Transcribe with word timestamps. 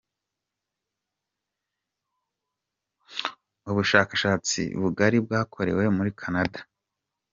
Ubushakashatsi 3.69 4.61
bugari 4.81 5.17
bwakorewe 5.25 5.83
muri 5.97 6.11
Canada. 6.21 6.59